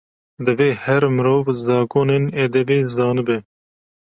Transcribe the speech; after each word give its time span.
Divê 0.45 0.69
her 0.83 1.03
mirov, 1.15 1.45
zagonên 1.65 2.25
edebê 2.43 2.79
zanibe. 2.95 3.37